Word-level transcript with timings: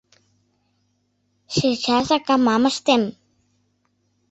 Чечасак 1.53 2.27
ам-ам 2.35 2.63
ыштем. 2.71 3.03